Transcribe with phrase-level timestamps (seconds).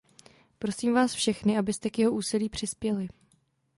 [0.59, 3.07] Prosím vás všechny, abyste k jeho úsilí přispěli.